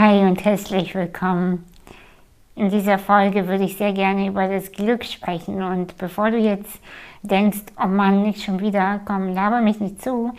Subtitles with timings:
[0.00, 1.66] Hi und herzlich willkommen.
[2.56, 5.62] In dieser Folge würde ich sehr gerne über das Glück sprechen.
[5.62, 6.80] Und bevor du jetzt
[7.22, 10.32] denkst, oh Mann, nicht schon wieder, komm, laber mich nicht zu.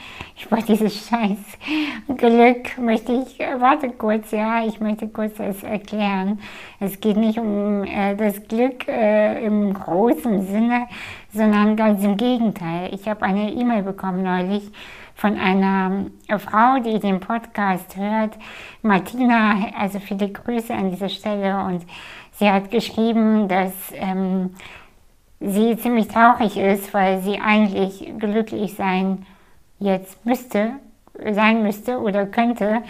[0.50, 6.40] Wollte dieses scheiß Glück, möchte ich, warte kurz, ja, ich möchte kurz das erklären.
[6.80, 10.88] Es geht nicht um äh, das Glück äh, im großen Sinne,
[11.32, 12.92] sondern ganz im Gegenteil.
[12.96, 14.72] Ich habe eine E-Mail bekommen neulich
[15.22, 16.08] von einer
[16.40, 18.34] Frau, die den Podcast hört,
[18.82, 21.86] Martina, also viele Grüße an dieser Stelle und
[22.32, 24.56] sie hat geschrieben, dass ähm,
[25.40, 29.28] sie ziemlich traurig ist, weil sie eigentlich glücklich sein
[29.78, 30.72] jetzt müsste,
[31.32, 32.82] sein müsste oder könnte,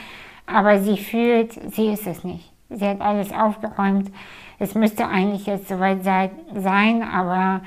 [0.46, 2.50] aber sie fühlt, sie ist es nicht.
[2.70, 4.10] Sie hat alles aufgeräumt.
[4.58, 7.60] Es müsste eigentlich jetzt soweit sein, aber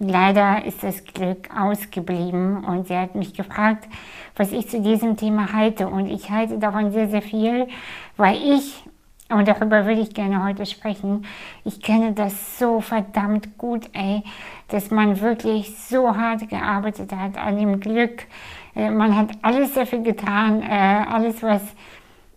[0.00, 3.88] Leider ist das Glück ausgeblieben und sie hat mich gefragt,
[4.34, 5.86] was ich zu diesem Thema halte.
[5.86, 7.68] Und ich halte davon sehr, sehr viel,
[8.16, 8.82] weil ich,
[9.28, 11.24] und darüber würde ich gerne heute sprechen,
[11.64, 14.24] ich kenne das so verdammt gut, ey,
[14.68, 18.26] dass man wirklich so hart gearbeitet hat an dem Glück.
[18.74, 21.62] Äh, man hat alles dafür getan, äh, alles, was,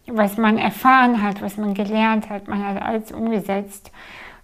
[0.06, 3.92] was man erfahren hat, was man gelernt hat, man hat alles umgesetzt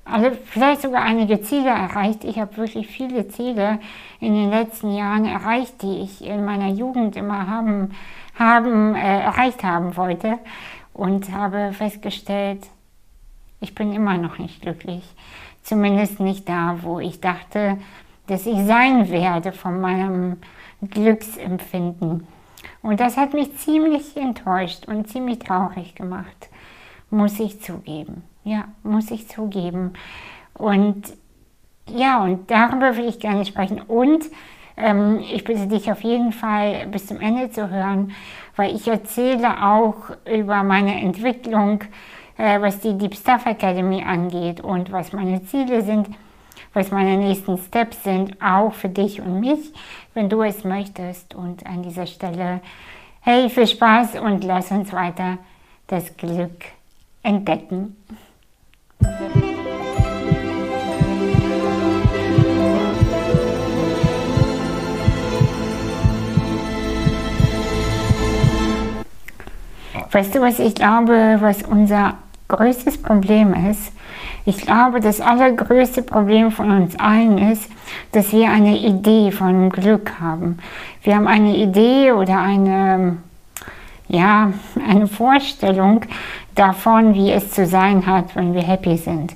[0.06, 2.24] alle, vielleicht sogar einige Ziele erreicht.
[2.24, 3.80] Ich habe wirklich viele Ziele
[4.20, 7.92] in den letzten Jahren erreicht, die ich in meiner Jugend immer haben,
[8.38, 10.40] haben äh, erreicht haben wollte
[10.94, 12.68] und habe festgestellt,
[13.60, 15.04] ich bin immer noch nicht glücklich.
[15.64, 17.78] Zumindest nicht da, wo ich dachte,
[18.28, 20.38] dass ich sein werde von meinem
[20.82, 22.28] Glücksempfinden.
[22.82, 26.50] Und das hat mich ziemlich enttäuscht und ziemlich traurig gemacht,
[27.14, 28.24] muss ich zugeben.
[28.44, 29.94] Ja, muss ich zugeben.
[30.56, 31.14] Und
[31.88, 33.82] ja, und darüber will ich gerne sprechen.
[33.82, 34.26] Und
[34.76, 38.12] ähm, ich bitte dich auf jeden Fall bis zum Ende zu hören,
[38.56, 41.82] weil ich erzähle auch über meine Entwicklung,
[42.38, 46.08] äh, was die Deep Stuff Academy angeht und was meine Ziele sind,
[46.74, 49.72] was meine nächsten Steps sind, auch für dich und mich,
[50.16, 51.36] wenn du es möchtest.
[51.36, 52.62] Und an dieser Stelle,
[53.22, 55.38] hey, viel Spaß und lass uns weiter
[55.88, 56.66] das Glück
[57.24, 57.96] entdecken.
[70.12, 72.14] Weißt du, was ich glaube, was unser
[72.48, 73.92] größtes Problem ist?
[74.46, 77.68] Ich glaube, das allergrößte Problem von uns allen ist,
[78.12, 80.60] dass wir eine Idee von Glück haben.
[81.02, 83.18] Wir haben eine Idee oder eine,
[84.08, 84.52] ja,
[84.88, 86.02] eine Vorstellung
[86.56, 89.36] davon, wie es zu sein hat, wenn wir happy sind.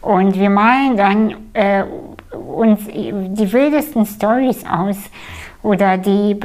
[0.00, 1.84] Und wir malen dann äh,
[2.32, 4.96] uns die wildesten Stories aus
[5.62, 6.38] oder die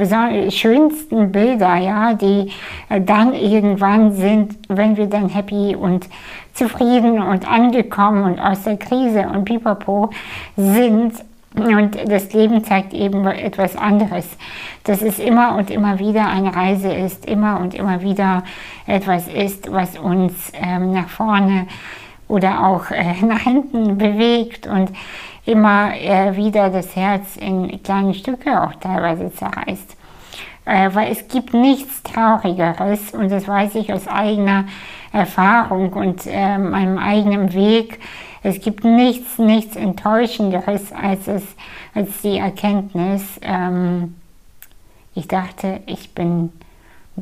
[0.50, 2.50] schönsten Bilder, ja, die
[2.88, 6.08] äh, dann irgendwann sind, wenn wir dann happy und
[6.52, 10.10] zufrieden und angekommen und aus der Krise und pipapo
[10.56, 11.14] sind.
[11.56, 14.36] Und das Leben zeigt eben etwas anderes,
[14.84, 18.44] dass es immer und immer wieder eine Reise ist, immer und immer wieder
[18.86, 21.66] etwas ist, was uns ähm, nach vorne
[22.28, 24.90] oder auch äh, nach hinten bewegt und
[25.46, 29.96] immer äh, wieder das Herz in kleine Stücke auch teilweise zerreißt.
[30.66, 34.66] Äh, weil es gibt nichts Traurigeres und das weiß ich aus eigener
[35.12, 38.00] Erfahrung und äh, meinem eigenen Weg.
[38.46, 41.42] Es gibt nichts, nichts Enttäuschenderes als, es,
[41.94, 44.14] als die Erkenntnis, ähm,
[45.16, 46.52] ich dachte, ich bin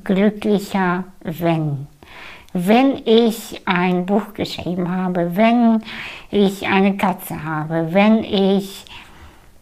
[0.04, 1.86] glücklicher, wenn
[2.56, 5.82] wenn ich ein Buch geschrieben habe, wenn
[6.30, 8.84] ich eine Katze habe, wenn ich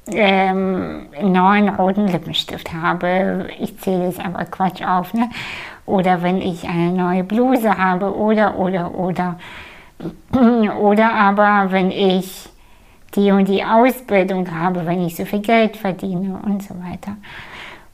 [0.08, 5.30] ähm, neuen roten Lippenstift habe, ich zähle es aber Quatsch auf, ne?
[5.86, 9.38] oder wenn ich eine neue Bluse habe, oder, oder, oder.
[10.78, 12.48] Oder aber wenn ich
[13.14, 17.16] die und die Ausbildung habe, wenn ich so viel Geld verdiene und so weiter.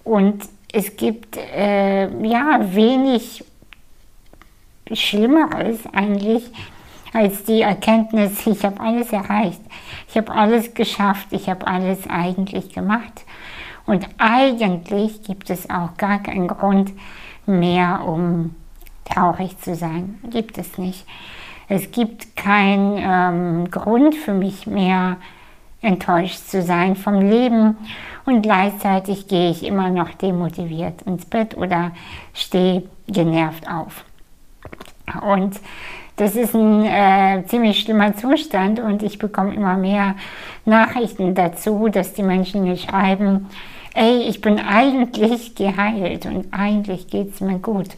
[0.04, 3.44] Und es gibt äh, ja wenig
[4.92, 6.50] Schlimmeres eigentlich
[7.12, 9.60] als die Erkenntnis, ich habe alles erreicht,
[10.08, 13.24] ich habe alles geschafft, ich habe alles eigentlich gemacht.
[13.86, 16.92] Und eigentlich gibt es auch gar keinen Grund
[17.46, 18.54] mehr, um
[19.06, 20.18] traurig zu sein.
[20.30, 21.06] Gibt es nicht.
[21.68, 25.16] Es gibt keinen ähm, Grund für mich mehr,
[25.80, 27.76] enttäuscht zu sein vom Leben
[28.24, 31.92] und gleichzeitig gehe ich immer noch demotiviert ins Bett oder
[32.34, 34.04] stehe genervt auf.
[35.22, 35.60] Und
[36.16, 40.16] das ist ein äh, ziemlich schlimmer Zustand und ich bekomme immer mehr
[40.64, 43.46] Nachrichten dazu, dass die Menschen mir schreiben,
[43.94, 47.90] ey, ich bin eigentlich geheilt und eigentlich geht es mir gut.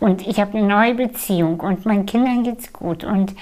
[0.00, 3.34] Und ich habe eine neue Beziehung und meinen Kindern geht's gut und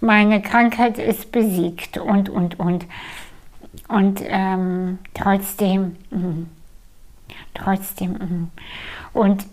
[0.00, 2.86] meine Krankheit ist besiegt und, und, und.
[3.88, 6.46] Und ähm, trotzdem, mh,
[7.54, 8.48] trotzdem, mh.
[9.12, 9.46] und,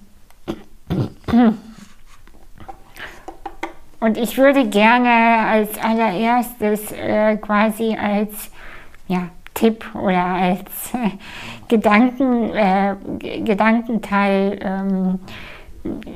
[4.00, 8.52] und ich würde gerne als allererstes äh, quasi als
[9.08, 11.12] ja, Tipp oder als äh,
[11.68, 12.96] Gedanken, äh,
[13.42, 15.20] Gedankenteil ähm,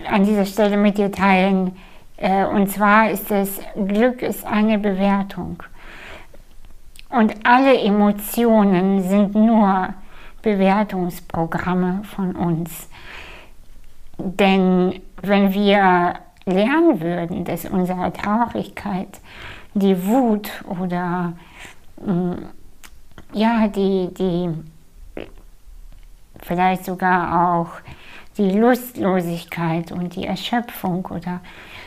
[0.09, 1.75] an dieser Stelle mit dir teilen.
[2.17, 5.63] Äh, und zwar ist es, Glück ist eine Bewertung.
[7.09, 9.93] Und alle Emotionen sind nur
[10.41, 12.87] Bewertungsprogramme von uns.
[14.17, 19.19] Denn wenn wir lernen würden, dass unsere Traurigkeit,
[19.73, 21.33] die Wut oder
[22.03, 22.33] mm,
[23.33, 24.49] ja, die, die
[26.41, 27.69] vielleicht sogar auch
[28.37, 31.41] die Lustlosigkeit und die Erschöpfung oder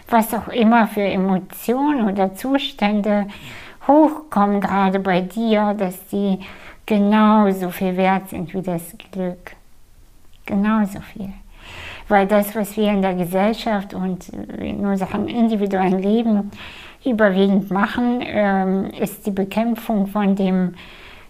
[0.08, 3.26] was auch immer für Emotionen oder Zustände
[3.86, 6.40] hochkommen, gerade bei dir, dass die
[6.86, 9.52] genauso viel wert sind wie das Glück.
[10.46, 11.32] Genauso viel.
[12.08, 16.50] Weil das, was wir in der Gesellschaft und in unserem individuellen Leben
[17.04, 20.74] überwiegend machen, ähm, ist die Bekämpfung von dem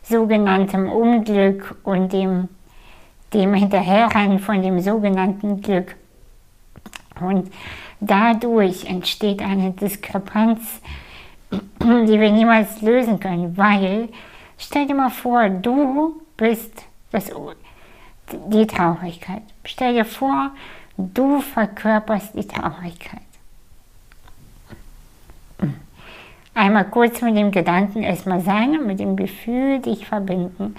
[0.03, 2.49] sogenannten Unglück und dem,
[3.35, 5.97] dem Hinterherrennen von dem sogenannten Glück.
[7.21, 7.51] Und
[8.01, 10.81] dadurch entsteht eine Diskrepanz
[11.83, 14.09] die wir niemals lösen können, weil,
[14.59, 16.73] stell dir mal vor, du bist
[17.11, 17.31] das,
[18.49, 19.43] die Traurigkeit.
[19.65, 20.51] Stell dir vor,
[20.97, 23.21] du verkörperst die Traurigkeit.
[26.55, 30.77] Einmal kurz mit dem Gedanken erstmal sein und mit dem Gefühl dich verbinden.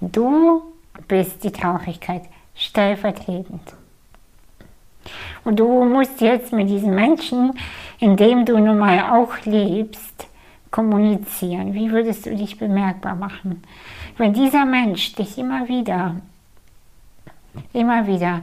[0.00, 0.62] Du
[1.08, 2.22] bist die Traurigkeit
[2.54, 3.74] stellvertretend.
[5.44, 7.52] Und du musst jetzt mit diesen Menschen,
[7.98, 10.28] in dem du nun mal auch lebst,
[10.70, 11.74] kommunizieren.
[11.74, 13.62] Wie würdest du dich bemerkbar machen?
[14.16, 16.16] Wenn dieser Mensch dich immer wieder,
[17.72, 18.40] immer wieder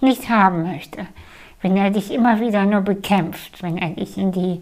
[0.00, 1.06] nicht haben möchte,
[1.60, 4.60] wenn er dich immer wieder nur bekämpft, wenn er dich in die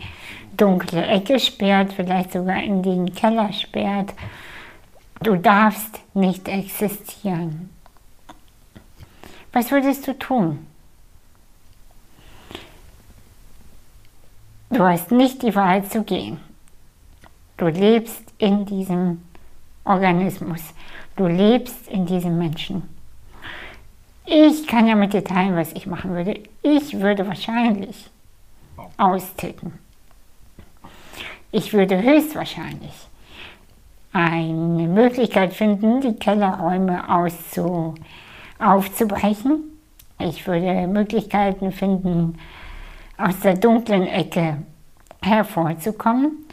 [0.56, 4.14] dunkle Ecke sperrt, vielleicht sogar in den Keller sperrt,
[5.22, 7.70] du darfst nicht existieren.
[9.52, 10.66] Was würdest du tun?
[14.70, 16.40] Du hast nicht die Wahl zu gehen.
[17.58, 19.22] Du lebst in diesem
[19.84, 20.62] Organismus.
[21.16, 22.88] Du lebst in diesem Menschen.
[24.24, 26.42] Ich kann ja mit dir teilen, was ich machen würde.
[26.62, 28.08] Ich würde wahrscheinlich
[28.96, 29.78] austicken.
[31.50, 32.94] Ich würde höchstwahrscheinlich
[34.12, 37.94] eine Möglichkeit finden, die Kellerräume auszu,
[38.58, 39.62] aufzubrechen.
[40.18, 42.38] Ich würde Möglichkeiten finden,
[43.16, 44.58] aus der dunklen Ecke
[45.22, 46.46] hervorzukommen.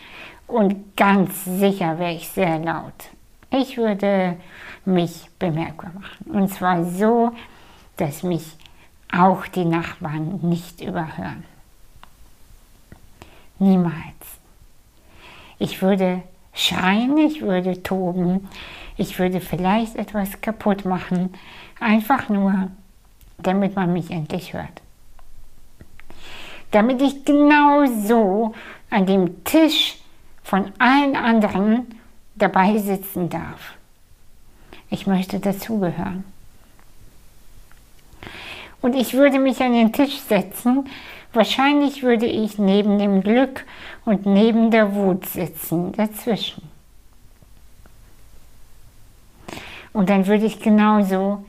[0.48, 3.10] Und ganz sicher wäre ich sehr laut.
[3.52, 4.38] Ich würde
[4.86, 6.32] mich bemerkbar machen.
[6.32, 7.32] Und zwar so,
[7.98, 8.58] dass mich
[9.12, 11.44] auch die Nachbarn nicht überhören.
[13.60, 13.94] Niemals.
[15.58, 16.24] Ich würde
[16.60, 18.50] schreien, ich würde toben,
[18.98, 21.34] ich würde vielleicht etwas kaputt machen,
[21.80, 22.70] einfach nur,
[23.38, 24.82] damit man mich endlich hört
[26.72, 28.54] damit ich genau so
[28.90, 29.98] an dem Tisch
[30.44, 32.00] von allen anderen
[32.36, 33.74] dabei sitzen darf.
[34.90, 36.24] Ich möchte dazugehören.
[38.82, 40.90] Und ich würde mich an den Tisch setzen.
[41.34, 43.66] Wahrscheinlich würde ich neben dem Glück
[44.06, 46.64] und neben der Wut sitzen, dazwischen.
[49.94, 51.44] Und dann würde ich genauso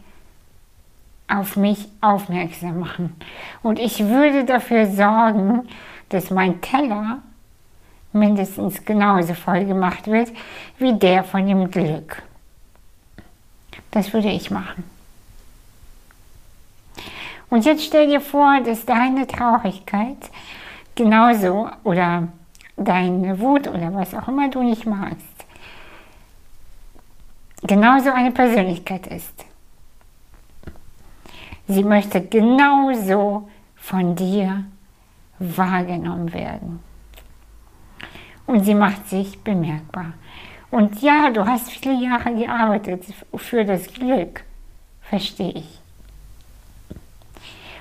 [1.29, 3.17] auf mich aufmerksam machen.
[3.63, 5.69] Und ich würde dafür sorgen,
[6.09, 7.19] dass mein Teller
[8.13, 10.31] mindestens genauso voll gemacht wird
[10.79, 12.23] wie der von dem Glück.
[13.93, 14.85] Das würde ich machen.
[17.51, 20.31] Und jetzt stell dir vor, dass deine Traurigkeit
[20.95, 22.29] genauso oder
[22.77, 25.27] deine Wut oder was auch immer du nicht magst,
[27.63, 29.45] genauso eine Persönlichkeit ist.
[31.67, 34.65] Sie möchte genauso von dir
[35.39, 36.81] wahrgenommen werden.
[38.47, 40.13] Und sie macht sich bemerkbar.
[40.71, 43.05] Und ja, du hast viele Jahre gearbeitet
[43.37, 44.45] für das Glück,
[45.03, 45.80] verstehe ich.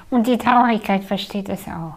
[0.09, 1.95] Und die Traurigkeit versteht es auch.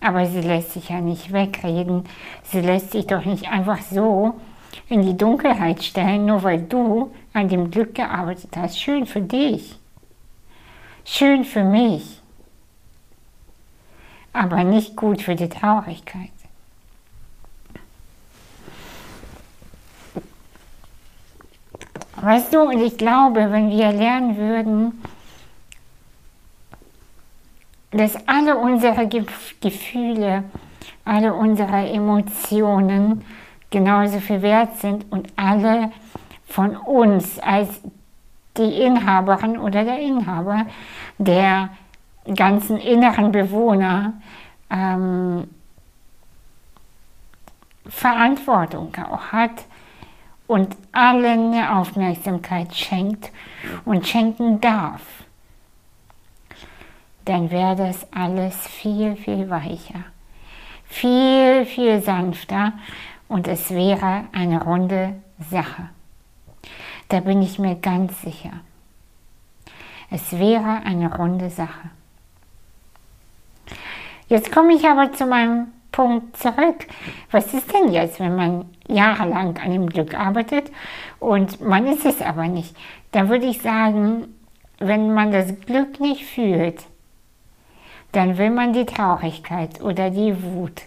[0.00, 2.04] Aber sie lässt sich ja nicht wegreden.
[2.44, 4.34] Sie lässt sich doch nicht einfach so
[4.88, 8.80] in die Dunkelheit stellen, nur weil du an dem Glück gearbeitet hast.
[8.80, 9.80] Schön für dich
[11.04, 12.16] schön für mich.
[14.32, 16.30] aber nicht gut für die Traurigkeit.
[22.14, 25.02] Weißt du, und ich glaube, wenn wir lernen würden,
[27.90, 30.44] dass alle unsere Gefühle,
[31.04, 33.24] alle unsere Emotionen
[33.70, 35.92] genauso viel wert sind und alle
[36.46, 37.80] von uns als
[38.56, 40.66] die Inhaberin oder der Inhaber
[41.18, 41.70] der
[42.34, 44.14] ganzen inneren Bewohner
[44.70, 45.48] ähm,
[47.86, 49.64] Verantwortung auch hat
[50.46, 53.30] und allen eine Aufmerksamkeit schenkt
[53.84, 55.02] und schenken darf,
[57.24, 60.04] dann wäre das alles viel, viel weicher,
[60.84, 62.72] viel, viel sanfter
[63.28, 65.14] und es wäre eine runde
[65.50, 65.88] Sache.
[67.08, 68.52] Da bin ich mir ganz sicher.
[70.10, 71.90] Es wäre eine runde Sache.
[74.28, 76.86] Jetzt komme ich aber zu meinem Punkt zurück.
[77.30, 80.70] Was ist denn jetzt, wenn man jahrelang an dem Glück arbeitet
[81.18, 82.76] und man ist es aber nicht?
[83.12, 84.34] Dann würde ich sagen,
[84.78, 86.84] wenn man das Glück nicht fühlt,
[88.12, 90.82] dann will man die Traurigkeit oder die Wut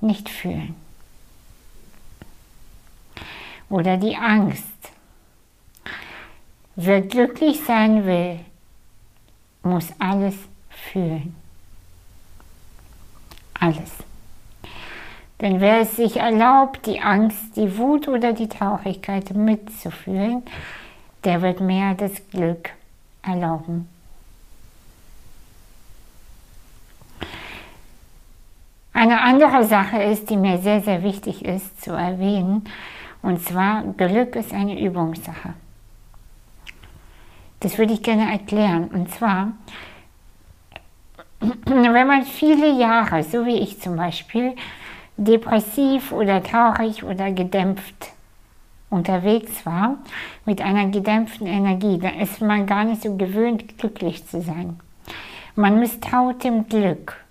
[0.00, 0.74] nicht fühlen.
[3.68, 4.64] Oder die Angst.
[6.74, 8.40] Wer glücklich sein will,
[9.62, 10.36] muss alles
[10.70, 11.34] fühlen.
[13.60, 13.90] Alles.
[15.40, 20.42] Denn wer es sich erlaubt, die Angst, die Wut oder die Traurigkeit mitzufühlen,
[21.24, 22.70] der wird mehr das Glück
[23.22, 23.88] erlauben.
[29.00, 32.64] Eine andere Sache ist, die mir sehr, sehr wichtig ist zu erwähnen,
[33.22, 35.54] und zwar Glück ist eine Übungssache.
[37.60, 38.88] Das würde ich gerne erklären.
[38.88, 39.52] Und zwar,
[41.64, 44.56] wenn man viele Jahre, so wie ich zum Beispiel,
[45.16, 48.10] depressiv oder traurig oder gedämpft
[48.90, 49.98] unterwegs war,
[50.44, 54.80] mit einer gedämpften Energie, dann ist man gar nicht so gewöhnt, glücklich zu sein.
[55.54, 57.27] Man misstraut dem Glück.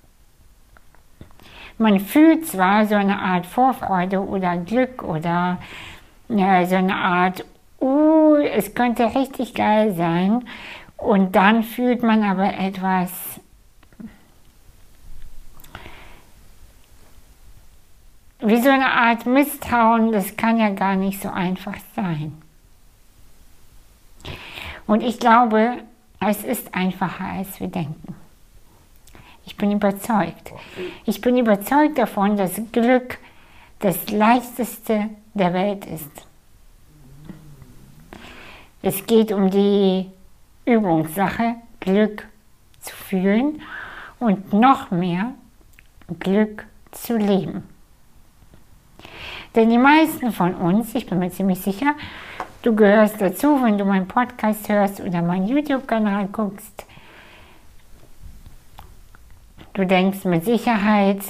[1.77, 5.59] Man fühlt zwar so eine Art Vorfreude oder Glück oder
[6.29, 7.45] ja, so eine Art,
[7.79, 10.43] uh, es könnte richtig geil sein.
[10.97, 13.39] Und dann fühlt man aber etwas
[18.39, 22.39] wie so eine Art Misstrauen, das kann ja gar nicht so einfach sein.
[24.85, 25.77] Und ich glaube,
[26.19, 28.15] es ist einfacher, als wir denken.
[29.47, 30.51] Ich bin überzeugt.
[31.05, 33.17] Ich bin überzeugt davon, dass Glück
[33.79, 36.11] das leichteste der Welt ist.
[38.81, 40.11] Es geht um die
[40.65, 42.27] Übungssache, Glück
[42.81, 43.61] zu fühlen
[44.19, 45.33] und noch mehr
[46.19, 47.63] Glück zu leben.
[49.55, 51.95] Denn die meisten von uns, ich bin mir ziemlich sicher,
[52.63, 56.85] du gehörst dazu, wenn du meinen Podcast hörst oder meinen YouTube-Kanal guckst.
[59.77, 61.21] Du denkst mit Sicherheit,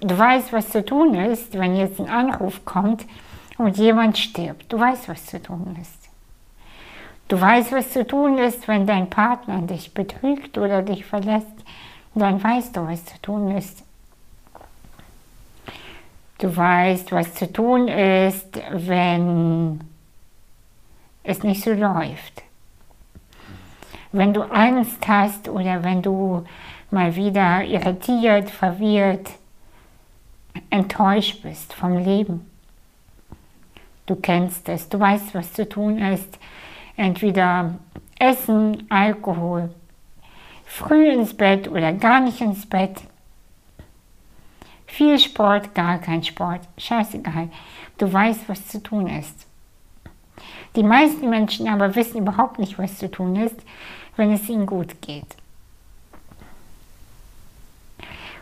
[0.00, 3.06] du weißt, was zu tun ist, wenn jetzt ein Anruf kommt
[3.56, 4.72] und jemand stirbt.
[4.72, 6.08] Du weißt, was zu tun ist.
[7.28, 11.46] Du weißt, was zu tun ist, wenn dein Partner dich betrügt oder dich verlässt.
[12.16, 13.84] Dann weißt du, was zu tun ist.
[16.38, 19.78] Du weißt, was zu tun ist, wenn
[21.22, 22.42] es nicht so läuft.
[24.12, 26.44] Wenn du Angst hast oder wenn du
[26.90, 29.30] mal wieder irritiert, verwirrt,
[30.70, 32.50] enttäuscht bist vom Leben.
[34.06, 36.38] Du kennst es, du weißt, was zu tun ist.
[36.96, 37.74] Entweder
[38.18, 39.70] Essen, Alkohol,
[40.64, 43.02] früh ins Bett oder gar nicht ins Bett
[44.96, 47.50] viel Sport, gar kein Sport, scheißegal.
[47.98, 49.46] Du weißt, was zu tun ist.
[50.76, 53.56] Die meisten Menschen aber wissen überhaupt nicht, was zu tun ist,
[54.16, 55.26] wenn es ihnen gut geht.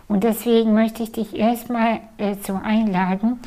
[0.08, 3.40] Und deswegen möchte ich dich erstmal dazu einladen,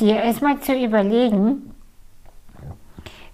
[0.00, 1.74] dir erstmal zu überlegen,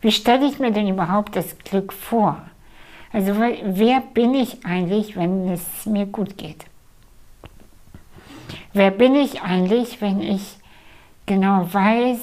[0.00, 2.42] wie stelle ich mir denn überhaupt das Glück vor?
[3.12, 6.66] Also wer bin ich eigentlich, wenn es mir gut geht?
[8.72, 10.58] Wer bin ich eigentlich, wenn ich
[11.24, 12.18] genau weiß,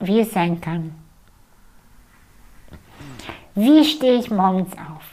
[0.00, 0.99] wie es sein kann?
[3.62, 5.04] Wie stehe ich morgens auf?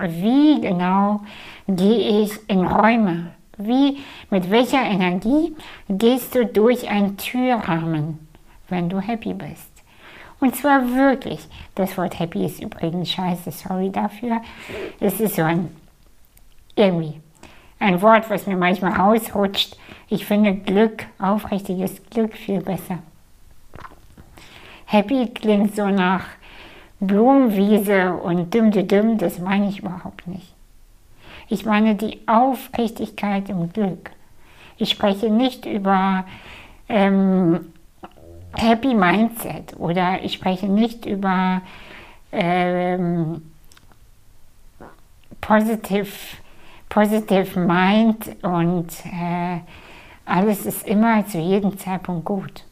[0.00, 1.20] Wie genau
[1.68, 3.30] gehe ich in Räume?
[3.56, 5.54] Wie, mit welcher Energie
[5.88, 8.26] gehst du durch einen Türrahmen,
[8.68, 9.70] wenn du happy bist?
[10.40, 11.46] Und zwar wirklich.
[11.76, 14.40] Das Wort happy ist übrigens scheiße, sorry dafür.
[14.98, 15.68] Es ist so ein,
[16.74, 17.20] irgendwie,
[17.78, 19.76] ein Wort, was mir manchmal ausrutscht.
[20.08, 22.98] Ich finde Glück, aufrichtiges Glück viel besser.
[24.92, 26.24] Happy klingt so nach
[27.00, 30.54] Blumenwiese und düm, düm, düm, das meine ich überhaupt nicht.
[31.48, 34.10] Ich meine die Aufrichtigkeit im Glück.
[34.76, 36.26] Ich spreche nicht über
[36.90, 37.72] ähm,
[38.54, 41.62] Happy Mindset oder ich spreche nicht über
[42.30, 43.50] ähm,
[45.40, 46.36] Positive,
[46.90, 49.60] positive Mind und äh,
[50.26, 52.64] alles ist immer zu jedem Zeitpunkt gut.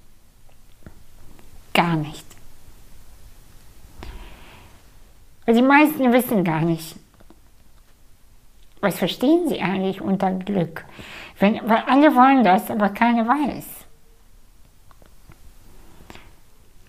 [1.81, 2.27] Gar nicht.
[5.47, 6.95] Und die meisten wissen gar nicht,
[8.83, 10.85] was verstehen sie eigentlich unter Glück.
[11.39, 13.65] Wenn, weil alle wollen das, aber keiner weiß.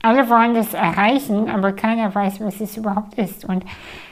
[0.02, 3.46] Alle wollen das erreichen, aber keiner weiß, was es überhaupt ist.
[3.46, 3.64] Und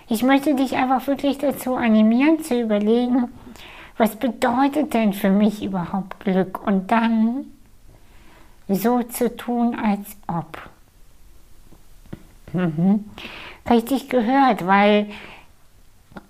[0.07, 3.27] ich möchte dich einfach wirklich dazu animieren, zu überlegen,
[3.97, 6.65] was bedeutet denn für mich überhaupt Glück?
[6.65, 7.47] Und dann
[8.69, 10.69] so zu tun, als ob.
[12.53, 13.05] Mhm.
[13.69, 15.07] Richtig gehört, weil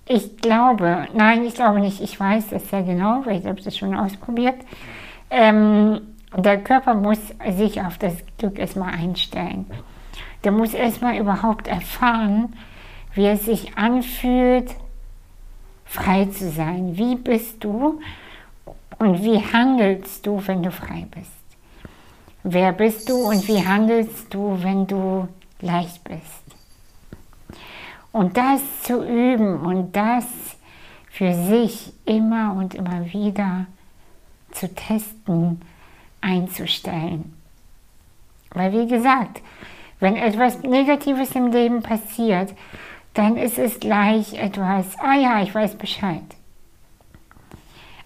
[0.06, 3.76] ich glaube, nein, ich glaube nicht, ich weiß das sehr genau, weil ich habe das
[3.76, 4.56] schon ausprobiert.
[5.30, 6.00] Ähm,
[6.36, 7.20] der Körper muss
[7.50, 9.66] sich auf das Glück erstmal einstellen.
[10.44, 12.54] Der muss erstmal überhaupt erfahren,
[13.14, 14.74] wie es sich anfühlt,
[15.84, 16.96] frei zu sein.
[16.96, 18.00] Wie bist du
[18.98, 21.39] und wie handelst du, wenn du frei bist?
[22.42, 25.28] Wer bist du und wie handelst du, wenn du
[25.60, 26.44] leicht bist?
[28.12, 30.24] Und das zu üben und das
[31.10, 33.66] für sich immer und immer wieder
[34.52, 35.60] zu testen,
[36.20, 37.36] einzustellen.
[38.52, 39.42] Weil wie gesagt,
[40.00, 42.54] wenn etwas Negatives im Leben passiert,
[43.14, 46.22] dann ist es gleich etwas, ah ja, ich weiß Bescheid.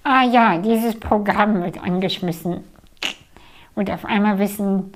[0.02, 2.64] Ah ja, dieses Programm wird angeschmissen.
[3.74, 4.92] Und auf einmal wissen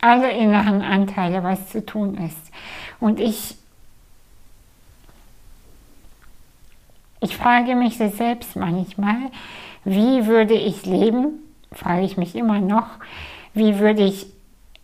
[0.00, 2.52] alle inneren Anteile, was zu tun ist.
[3.00, 3.56] Und ich
[7.20, 9.30] Ich frage mich selbst manchmal,
[9.84, 11.40] wie würde ich leben,
[11.72, 12.86] frage ich mich immer noch,
[13.54, 14.26] wie würde ich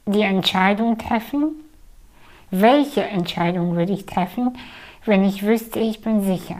[0.06, 1.52] die Entscheidung treffen,
[2.50, 4.56] welche Entscheidung würde ich treffen,
[5.04, 6.58] wenn ich wüsste, ich bin sicher.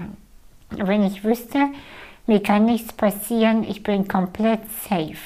[0.71, 1.69] Wenn ich wüsste,
[2.27, 5.17] mir kann nichts passieren, ich bin komplett safe.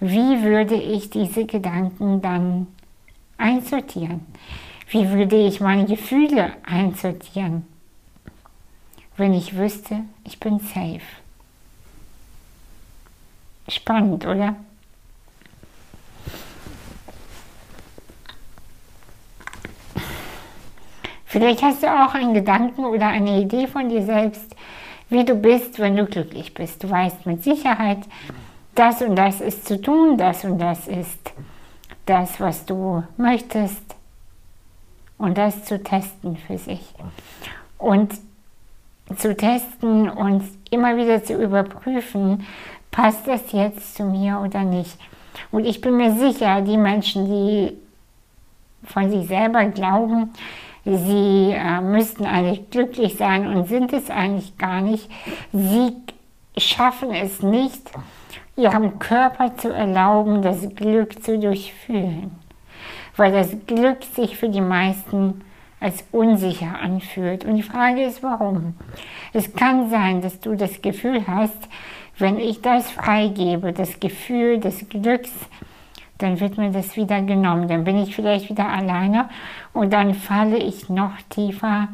[0.00, 2.66] Wie würde ich diese Gedanken dann
[3.38, 4.26] einsortieren?
[4.88, 7.64] Wie würde ich meine Gefühle einsortieren?
[9.20, 11.00] wenn ich wüsste, ich bin safe.
[13.68, 14.56] Spannend, oder?
[21.26, 24.56] Vielleicht hast du auch einen Gedanken oder eine Idee von dir selbst,
[25.10, 26.82] wie du bist, wenn du glücklich bist.
[26.82, 28.00] Du weißt mit Sicherheit,
[28.74, 31.32] das und das ist zu tun, das und das ist
[32.06, 33.94] das, was du möchtest
[35.18, 36.94] und das zu testen für sich.
[37.78, 38.14] Und
[39.16, 42.46] zu testen und immer wieder zu überprüfen,
[42.90, 44.98] passt das jetzt zu mir oder nicht.
[45.50, 47.76] Und ich bin mir sicher, die Menschen, die
[48.84, 50.32] von sich selber glauben,
[50.84, 55.08] sie äh, müssten eigentlich glücklich sein und sind es eigentlich gar nicht,
[55.52, 55.92] sie
[56.56, 57.90] schaffen es nicht,
[58.60, 62.32] ihrem Körper zu erlauben, das Glück zu durchführen.
[63.16, 65.42] Weil das Glück sich für die meisten
[65.80, 67.44] als unsicher anfühlt.
[67.44, 68.74] Und die Frage ist, warum?
[69.32, 71.68] Es kann sein, dass du das Gefühl hast,
[72.18, 75.32] wenn ich das freigebe, das Gefühl des Glücks,
[76.18, 77.66] dann wird mir das wieder genommen.
[77.66, 79.30] Dann bin ich vielleicht wieder alleine
[79.72, 81.88] und dann falle ich noch tiefer,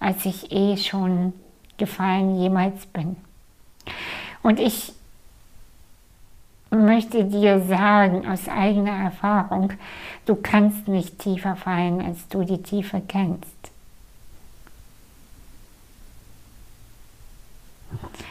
[0.00, 1.34] als ich eh schon
[1.76, 3.16] gefallen jemals bin.
[4.42, 4.95] Und ich
[6.84, 9.72] möchte dir sagen aus eigener Erfahrung,
[10.26, 13.46] du kannst nicht tiefer fallen, als du die Tiefe kennst.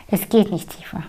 [0.08, 1.04] Es geht nicht tiefer.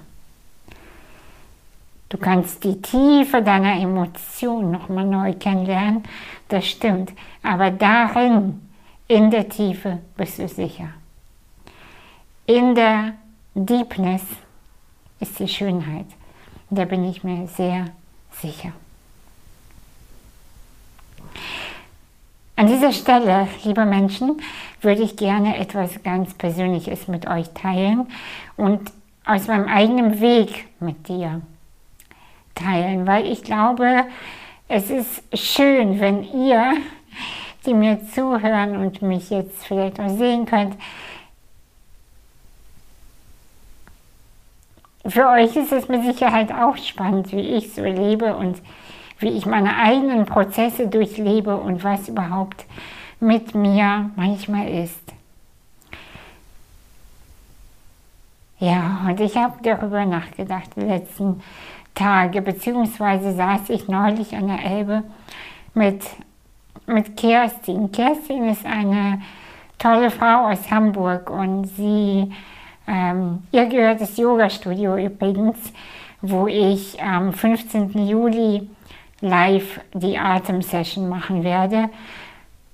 [2.09, 6.05] Du kannst die Tiefe deiner Emotionen nochmal neu kennenlernen,
[6.49, 7.13] das stimmt.
[7.43, 8.63] Aber darin,
[9.09, 10.91] in der Tiefe, bist du sicher.
[12.47, 13.15] In der
[13.55, 14.23] Deepness
[15.19, 16.07] ist die Schönheit.
[16.71, 17.87] Da bin ich mir sehr
[18.33, 18.73] sicher.
[22.57, 24.41] An dieser Stelle, liebe Menschen,
[24.81, 28.07] würde ich gerne etwas ganz Persönliches mit euch teilen
[28.57, 28.91] und
[29.25, 31.43] aus meinem eigenen Weg mit dir
[32.55, 34.05] teilen, weil ich glaube,
[34.69, 36.73] es ist schön, wenn ihr
[37.67, 40.77] die mir zuhören und mich jetzt vielleicht auch sehen könnt.
[45.09, 48.61] Für euch ist es mit Sicherheit auch spannend, wie ich so lebe und
[49.19, 52.65] wie ich meine eigenen Prozesse durchlebe und was überhaupt
[53.21, 55.07] mit mir manchmal ist.
[58.59, 61.43] Ja, und ich habe darüber nachgedacht die letzten
[61.95, 65.03] Tage, beziehungsweise saß ich neulich an der Elbe
[65.75, 66.05] mit,
[66.87, 67.93] mit Kerstin.
[67.93, 69.21] Kerstin ist eine
[69.79, 72.33] tolle Frau aus Hamburg und sie,
[72.87, 75.73] ähm, ihr gehört das Yoga-Studio übrigens,
[76.23, 78.07] wo ich am 15.
[78.07, 78.69] Juli
[79.21, 81.89] live die Atem-Session machen werde.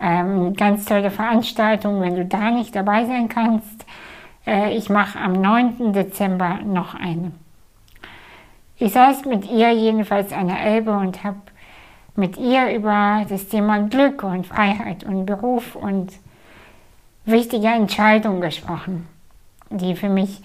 [0.00, 3.86] Ähm, ganz tolle Veranstaltung, wenn du da nicht dabei sein kannst.
[4.46, 5.92] Äh, ich mache am 9.
[5.92, 7.32] Dezember noch eine.
[8.78, 11.40] Ich saß mit ihr jedenfalls an der Elbe und habe
[12.16, 16.12] mit ihr über das Thema Glück und Freiheit und Beruf und
[17.24, 19.06] wichtige Entscheidungen gesprochen,
[19.78, 20.42] die für mich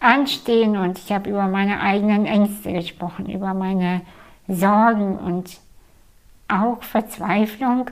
[0.00, 4.02] anstehen und ich habe über meine eigenen Ängste gesprochen, über meine
[4.46, 5.58] Sorgen und
[6.48, 7.90] auch Verzweiflung.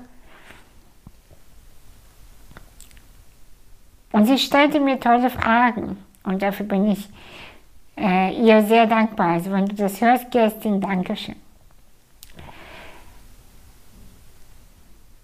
[4.13, 7.09] Und sie stellte mir tolle Fragen und dafür bin ich
[7.99, 9.35] äh, ihr sehr dankbar.
[9.35, 11.37] Also wenn du das hörst, Kerstin, Dankeschön.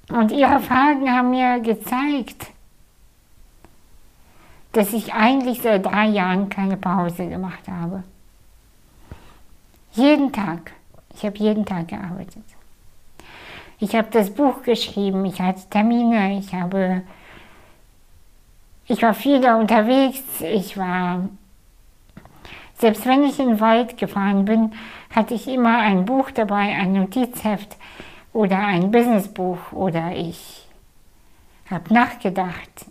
[0.09, 2.52] Und ihre Fragen haben mir gezeigt,
[4.73, 8.03] dass ich eigentlich seit drei Jahren keine Pause gemacht habe.
[9.93, 10.73] Jeden Tag.
[11.15, 12.45] Ich habe jeden Tag gearbeitet.
[13.79, 17.03] Ich habe das Buch geschrieben, ich hatte Termine, ich habe,
[18.87, 21.29] ich war viel da unterwegs, ich war
[22.83, 24.73] selbst wenn ich in den Wald gefahren bin,
[25.15, 27.77] hatte ich immer ein Buch dabei, ein Notizheft
[28.33, 30.67] oder ein Businessbuch oder ich
[31.71, 32.87] habe nachgedacht.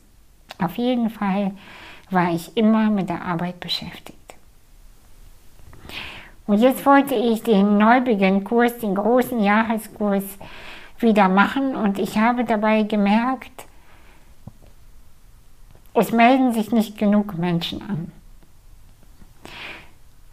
[0.61, 1.51] Auf jeden Fall
[2.09, 4.17] war ich immer mit der Arbeit beschäftigt.
[6.47, 10.23] Und jetzt wollte ich den Neubeginnkurs, den großen Jahreskurs
[10.99, 13.65] wieder machen und ich habe dabei gemerkt,
[15.93, 18.11] es melden sich nicht genug Menschen an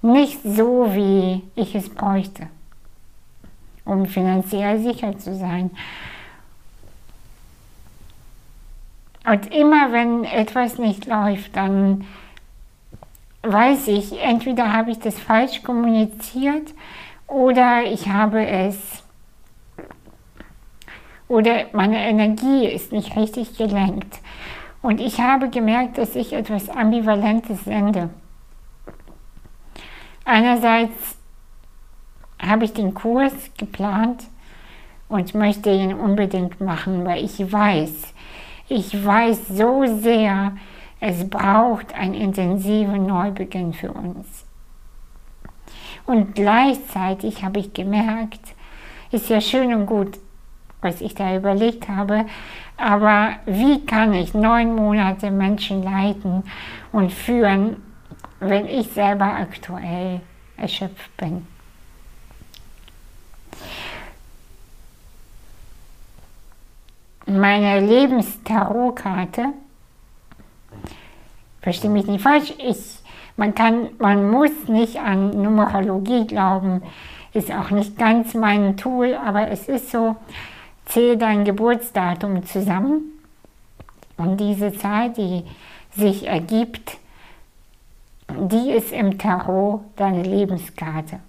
[0.02, 2.48] nicht so, wie ich es bräuchte,
[3.84, 5.70] um finanziell sicher zu sein.
[9.28, 12.06] Und immer wenn etwas nicht läuft, dann
[13.42, 16.72] weiß ich, entweder habe ich das falsch kommuniziert
[17.26, 19.02] oder ich habe es,
[21.28, 24.20] oder meine Energie ist nicht richtig gelenkt.
[24.80, 28.08] Und ich habe gemerkt, dass ich etwas Ambivalentes sende.
[30.24, 31.18] Einerseits
[32.40, 34.24] habe ich den Kurs geplant
[35.08, 38.14] und möchte ihn unbedingt machen, weil ich weiß,
[38.68, 40.52] ich weiß so sehr,
[41.00, 44.44] es braucht einen intensiven Neubeginn für uns.
[46.06, 48.54] Und gleichzeitig habe ich gemerkt,
[49.10, 50.18] ist ja schön und gut,
[50.80, 52.26] was ich da überlegt habe,
[52.76, 56.44] aber wie kann ich neun Monate Menschen leiten
[56.92, 57.82] und führen,
[58.40, 60.20] wenn ich selber aktuell
[60.56, 61.46] erschöpft bin.
[67.28, 69.48] Meine Lebenstarotkarte,
[71.60, 73.00] verstehe mich nicht falsch, ich,
[73.36, 76.82] man, kann, man muss nicht an Numerologie glauben,
[77.34, 80.16] ist auch nicht ganz mein Tool, aber es ist so,
[80.86, 83.12] zähle dein Geburtsdatum zusammen
[84.16, 85.44] und diese Zahl, die
[85.94, 86.96] sich ergibt,
[88.30, 91.20] die ist im Tarot deine Lebenskarte.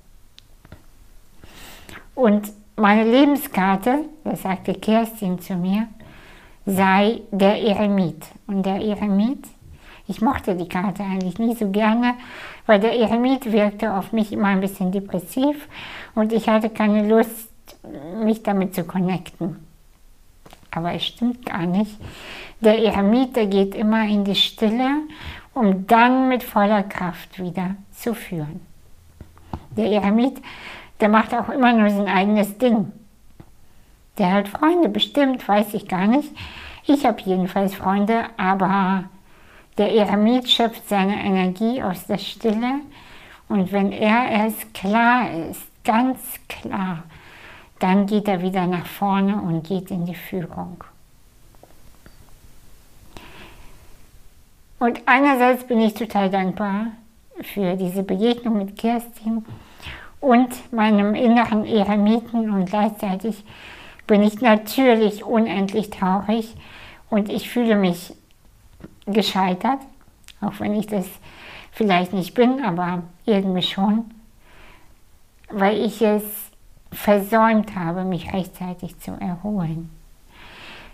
[2.15, 5.87] Und meine Lebenskarte, das sagte Kerstin zu mir,
[6.65, 8.25] sei der Eremit.
[8.47, 9.45] Und der Eremit,
[10.07, 12.15] ich mochte die Karte eigentlich nie so gerne,
[12.65, 15.67] weil der Eremit wirkte auf mich immer ein bisschen depressiv
[16.15, 17.49] und ich hatte keine Lust,
[18.23, 19.57] mich damit zu connecten.
[20.71, 21.97] Aber es stimmt gar nicht.
[22.61, 24.89] Der Eremit, der geht immer in die Stille
[25.53, 28.61] um dann mit voller Kraft wieder zu führen.
[29.75, 30.37] Der Eremit,
[30.99, 32.91] der macht auch immer nur sein eigenes Ding.
[34.17, 36.31] Der hat Freunde, bestimmt, weiß ich gar nicht.
[36.85, 39.05] Ich habe jedenfalls Freunde, aber
[39.77, 42.81] der Eremit schöpft seine Energie aus der Stille
[43.47, 47.03] und wenn er es klar ist, ganz klar,
[47.79, 50.83] dann geht er wieder nach vorne und geht in die Führung.
[54.79, 56.88] Und einerseits bin ich total dankbar
[57.41, 59.45] für diese Begegnung mit Kerstin
[60.19, 63.43] und meinem inneren Eremiten und gleichzeitig
[64.08, 66.55] bin ich natürlich unendlich traurig
[67.10, 68.13] und ich fühle mich
[69.05, 69.79] gescheitert,
[70.41, 71.08] auch wenn ich das
[71.71, 74.05] vielleicht nicht bin, aber irgendwie schon,
[75.49, 76.23] weil ich es
[76.91, 79.89] versäumt habe, mich rechtzeitig zu erholen.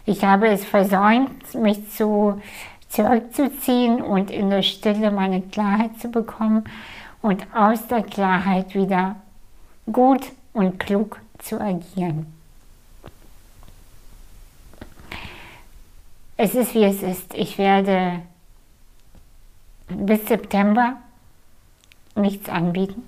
[0.06, 2.42] Ich habe es versäumt, mich zu,
[2.90, 6.66] zurückzuziehen und in der Stille meine Klarheit zu bekommen
[7.26, 9.16] und aus der Klarheit wieder
[9.92, 12.32] gut und klug zu agieren.
[16.38, 17.34] Es ist wie es ist.
[17.34, 18.22] Ich werde
[19.88, 20.98] bis September
[22.14, 23.02] nichts anbieten.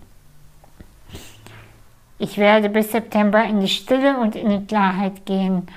[2.18, 5.68] Ich werde bis September in die Stille und in die Klarheit gehen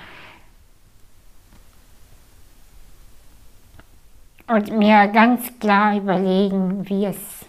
[4.47, 7.40] und mir ganz klar überlegen, wie es,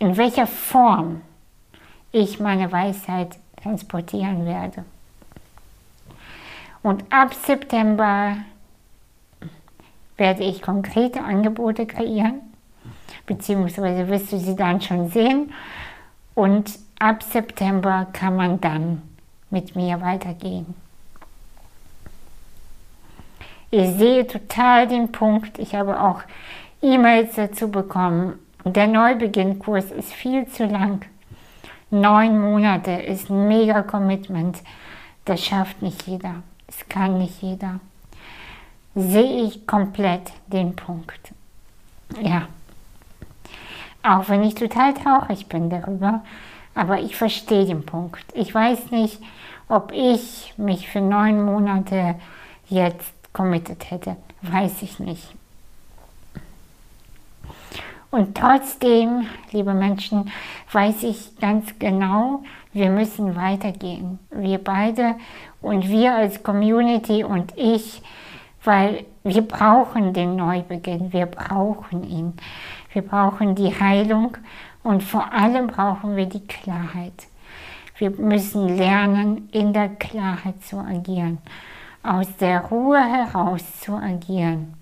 [0.00, 1.20] in welcher Form
[2.10, 4.84] ich meine Weisheit transportieren werde.
[6.82, 8.38] Und ab September
[10.16, 12.40] werde ich konkrete Angebote kreieren,
[13.26, 15.52] beziehungsweise wirst du sie dann schon sehen.
[16.34, 19.02] Und ab September kann man dann
[19.50, 20.74] mit mir weitergehen.
[23.70, 25.58] Ich sehe total den Punkt.
[25.58, 26.22] Ich habe auch
[26.82, 28.38] E-Mails dazu bekommen.
[28.64, 31.04] Der Neubeginnkurs ist viel zu lang.
[31.90, 34.58] Neun Monate ist ein mega Commitment.
[35.24, 36.42] Das schafft nicht jeder.
[36.66, 37.80] Es kann nicht jeder
[38.94, 41.32] sehe ich komplett den Punkt.
[42.20, 42.48] Ja.
[44.02, 46.24] Auch wenn ich total traurig bin darüber,
[46.74, 48.24] aber ich verstehe den Punkt.
[48.34, 49.20] Ich weiß nicht,
[49.68, 52.16] ob ich mich für neun Monate
[52.68, 54.16] jetzt committed hätte.
[54.42, 55.34] Weiß ich nicht.
[58.10, 60.30] Und trotzdem, liebe Menschen,
[60.72, 62.42] weiß ich ganz genau,
[62.72, 64.18] wir müssen weitergehen.
[64.30, 65.14] Wir beide
[65.60, 68.02] und wir als Community und ich
[68.64, 72.34] weil wir brauchen den Neubeginn, wir brauchen ihn.
[72.92, 74.36] Wir brauchen die Heilung
[74.82, 77.26] und vor allem brauchen wir die Klarheit.
[77.96, 81.38] Wir müssen lernen, in der Klarheit zu agieren,
[82.02, 84.74] aus der Ruhe heraus zu agieren.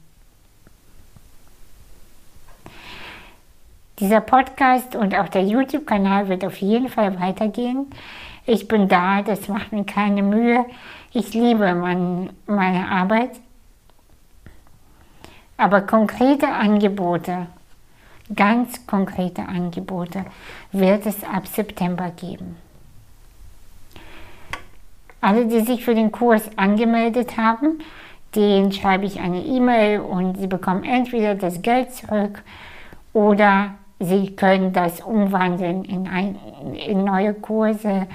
[4.01, 7.87] Dieser Podcast und auch der YouTube-Kanal wird auf jeden Fall weitergehen.
[8.47, 10.65] Ich bin da, das macht mir keine Mühe.
[11.13, 13.33] Ich liebe mein, meine Arbeit.
[15.57, 17.49] Aber konkrete Angebote,
[18.37, 20.25] ganz konkrete Angebote
[20.71, 22.57] wird es ab September geben.
[25.21, 27.81] Alle, die sich für den Kurs angemeldet haben,
[28.37, 32.45] denen schreibe ich eine E-Mail und sie bekommen entweder das Geld zurück
[33.13, 36.37] oder sie können das umwandeln in, ein,
[36.75, 38.07] in neue Kurse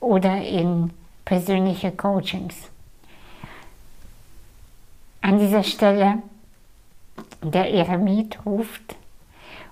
[0.00, 0.90] oder in
[1.24, 2.56] persönliche Coachings.
[5.20, 6.18] An dieser Stelle
[7.42, 8.96] der Eremit ruft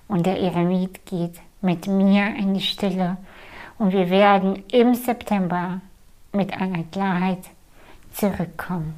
[0.07, 3.17] und der Eremit geht mit mir in die Stille
[3.77, 5.81] und wir werden im September
[6.31, 7.43] mit einer Klarheit
[8.13, 8.95] zurückkommen.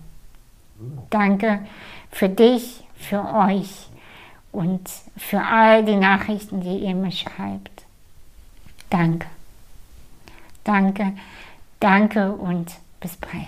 [1.09, 1.65] Danke
[2.11, 3.87] für dich, für euch
[4.53, 4.87] und
[5.17, 7.83] für all die Nachrichten, die ihr mir schreibt.
[8.89, 9.27] Danke.
[10.63, 11.13] Danke,
[11.79, 13.47] danke und bis bald.